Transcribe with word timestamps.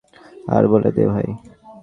আরে 0.47 0.67
বলে 0.67 0.89
দে 0.95 1.03
ভাই। 1.11 1.27